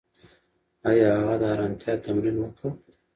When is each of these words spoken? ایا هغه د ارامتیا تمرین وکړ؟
ایا 0.89 1.09
هغه 1.17 1.35
د 1.41 1.43
ارامتیا 1.53 1.93
تمرین 2.05 2.35
وکړ؟ 2.39 2.67